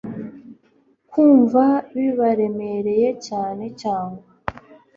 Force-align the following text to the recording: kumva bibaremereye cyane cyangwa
kumva 1.09 1.63
bibaremereye 1.95 3.09
cyane 3.27 3.63
cyangwa 3.81 4.23